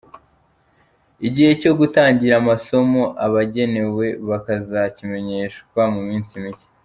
Igihe 1.27 1.51
cyo 1.61 1.71
gutangira 1.79 2.33
amasomo 2.41 3.01
abagenewe 3.25 4.05
bakazakimenyeshwa 4.29 5.81
mu 5.93 6.01
minsi 6.09 6.33
mike. 6.43 6.65